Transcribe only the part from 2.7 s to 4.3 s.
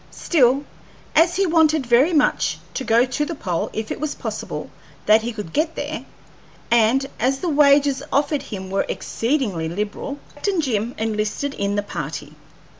to go to the pole if it was